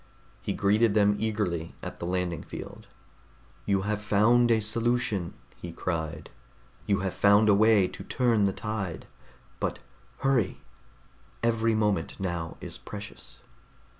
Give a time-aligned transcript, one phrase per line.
[0.41, 2.87] He greeted them eagerly at the landing field.
[3.67, 6.31] "You have found a solution!" he cried.
[6.87, 9.05] "You have found a way to turn the tide
[9.59, 9.77] but
[10.21, 10.59] hurry!
[11.43, 13.41] Every moment now is precious."